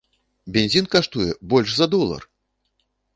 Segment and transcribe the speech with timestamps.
[0.53, 2.21] Бензін каштуе больш за долар!